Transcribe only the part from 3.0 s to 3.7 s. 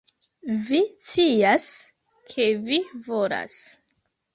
volas